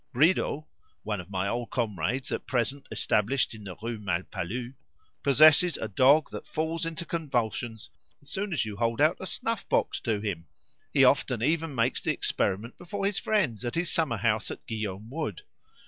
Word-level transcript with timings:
Bridaux 0.13 0.65
(one 1.03 1.21
of 1.21 1.29
my 1.29 1.47
old 1.47 1.69
comrades, 1.69 2.31
at 2.31 2.47
present 2.47 2.87
established 2.89 3.53
in 3.53 3.63
the 3.65 3.75
Rue 3.83 3.99
Malpalu) 3.99 4.73
possesses 5.21 5.77
a 5.77 5.87
dog 5.87 6.27
that 6.31 6.47
falls 6.47 6.87
into 6.87 7.05
convulsions 7.05 7.91
as 8.19 8.31
soon 8.31 8.51
as 8.51 8.65
you 8.65 8.77
hold 8.77 8.99
out 8.99 9.17
a 9.19 9.27
snuff 9.27 9.69
box 9.69 9.99
to 9.99 10.19
him. 10.19 10.47
He 10.91 11.05
often 11.05 11.43
even 11.43 11.75
makes 11.75 12.01
the 12.01 12.13
experiment 12.13 12.79
before 12.79 13.05
his 13.05 13.19
friends 13.19 13.63
at 13.63 13.75
his 13.75 13.91
summer 13.91 14.17
house 14.17 14.49
at 14.49 14.65
Guillaume 14.65 15.07
Wood. 15.11 15.41